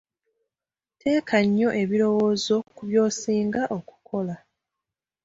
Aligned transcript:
Teeka 0.99 1.37
nnyo 1.45 1.69
ebirowoozo 1.81 2.55
ku 2.75 2.83
ky'osinga 2.89 3.61
okukola. 3.77 4.35